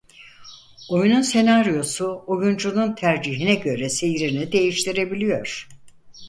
Oyunun 0.89 1.21
senaryosu 1.21 2.23
oyuncunun 2.27 2.95
tercihine 2.95 3.55
göre 3.55 3.89
seyrini 3.89 4.51
değiştirebiliyor. 4.51 5.67